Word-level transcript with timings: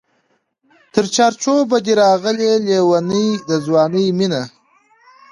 تر 0.93 1.05
چار 1.15 1.33
چوبه 1.41 1.77
دی 1.85 1.93
راغلې 2.03 2.51
لېونۍ 2.65 3.27
د 3.49 3.51
ځوانۍ 3.65 4.07
مینه 4.17 4.43